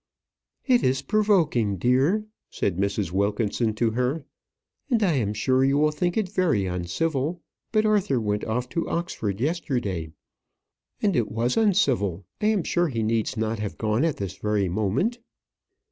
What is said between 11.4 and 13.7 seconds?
uncivil. I am sure he needs not